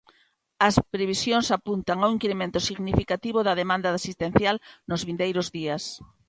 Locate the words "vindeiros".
5.07-5.47